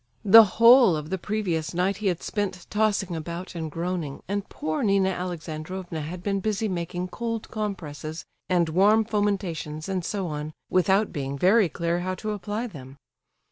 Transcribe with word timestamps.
The 0.25 0.43
whole 0.57 0.95
of 0.95 1.11
the 1.11 1.19
previous 1.19 1.75
night 1.75 1.97
he 1.97 2.07
had 2.07 2.23
spent 2.23 2.65
tossing 2.71 3.15
about 3.15 3.53
and 3.53 3.69
groaning, 3.69 4.23
and 4.27 4.49
poor 4.49 4.81
Nina 4.81 5.09
Alexandrovna 5.09 6.01
had 6.01 6.23
been 6.23 6.39
busy 6.39 6.67
making 6.67 7.09
cold 7.09 7.51
compresses 7.51 8.25
and 8.49 8.67
warm 8.69 9.05
fomentations 9.05 9.87
and 9.87 10.03
so 10.03 10.25
on, 10.25 10.53
without 10.71 11.13
being 11.13 11.37
very 11.37 11.69
clear 11.69 11.99
how 11.99 12.15
to 12.15 12.31
apply 12.31 12.65
them. 12.65 12.97